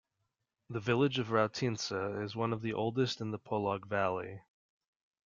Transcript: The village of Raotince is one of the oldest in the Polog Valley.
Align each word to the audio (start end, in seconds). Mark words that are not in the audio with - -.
The 0.71 0.79
village 0.79 1.19
of 1.19 1.27
Raotince 1.27 2.19
is 2.23 2.35
one 2.35 2.53
of 2.53 2.63
the 2.63 2.73
oldest 2.73 3.21
in 3.21 3.29
the 3.29 3.37
Polog 3.37 3.85
Valley. 3.85 4.41